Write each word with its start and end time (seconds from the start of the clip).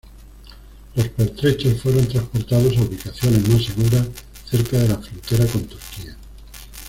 Los 0.95 1.09
pertrechos 1.09 1.79
fueron 1.79 2.07
transportados 2.07 2.75
a 2.75 2.81
ubicaciones 2.81 3.47
más 3.49 3.65
seguras, 3.65 4.07
cerca 4.49 4.79
de 4.79 4.87
la 4.87 4.97
frontera 4.97 5.45
con 5.45 5.65
Turquía. 5.65 6.17